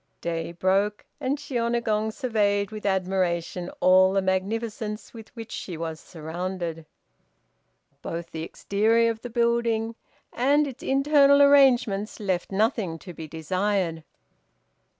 [0.19, 6.87] Day broke, and Shiônagon surveyed with admiration all the magnificence with which she was surrounded.
[8.01, 9.93] Both the exterior of the building
[10.33, 14.03] and its internal arrangements left nothing to be desired.